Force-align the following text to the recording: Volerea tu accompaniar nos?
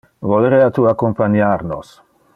Volerea 0.29 0.71
tu 0.77 0.87
accompaniar 0.93 1.63
nos? 1.73 1.93